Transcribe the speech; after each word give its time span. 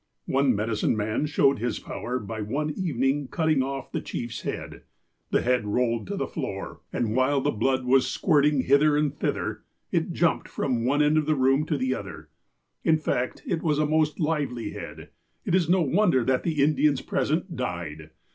One 0.25 0.55
medicine 0.55 0.97
man 0.97 1.27
showed 1.27 1.59
his 1.59 1.77
power 1.77 2.17
by 2.17 2.41
one 2.41 2.71
evening 2.71 3.27
cutting 3.27 3.61
off 3.61 3.91
the 3.91 4.01
chief's 4.01 4.41
head. 4.41 4.81
The 5.29 5.43
head 5.43 5.67
rolled 5.67 6.07
to 6.07 6.15
the 6.17 6.25
floor, 6.25 6.81
96 6.91 6.91
THE 6.91 6.97
APOSTLE 6.97 6.97
OF 6.97 7.05
ALASKA 7.05 7.07
and 7.07 7.15
while 7.17 7.41
the 7.41 7.55
blood 7.59 7.85
was 7.85 8.07
squirting 8.07 8.61
hither 8.61 8.97
and 8.97 9.15
thither, 9.15 9.61
it 9.91 10.11
jumped 10.11 10.47
from 10.47 10.85
one 10.85 11.03
end 11.03 11.19
of 11.19 11.27
the 11.27 11.35
room 11.35 11.67
to 11.67 11.77
the 11.77 11.93
other. 11.93 12.29
In 12.83 12.97
fact, 12.97 13.43
it 13.45 13.61
was 13.61 13.77
a 13.77 13.85
most 13.85 14.19
lively 14.19 14.71
head, 14.71 14.97
and 14.99 15.09
it 15.45 15.53
is 15.53 15.69
no 15.69 15.83
wonder 15.83 16.23
that 16.23 16.41
the 16.41 16.63
Indians 16.63 17.01
present 17.01 17.55
''died." 17.55 18.09